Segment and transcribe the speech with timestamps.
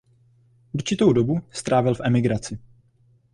[0.73, 2.59] Určitou dobu strávil v emigraci.